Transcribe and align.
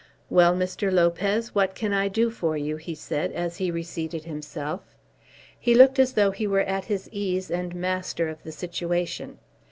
"Well, 0.31 0.55
Mr. 0.55 0.91
Lopez, 0.91 1.53
what 1.53 1.75
can 1.75 1.93
I 1.93 2.07
do 2.07 2.31
for 2.31 2.57
you?" 2.57 2.77
he 2.77 2.95
said, 2.95 3.31
as 3.33 3.57
he 3.57 3.69
reseated 3.69 4.23
himself. 4.23 4.95
He 5.59 5.75
looked 5.75 5.99
as 5.99 6.13
though 6.13 6.31
he 6.31 6.47
were 6.47 6.61
at 6.61 6.85
his 6.85 7.07
ease 7.11 7.51
and 7.51 7.75
master 7.75 8.27
of 8.27 8.41
the 8.41 8.51
situation. 8.51 9.37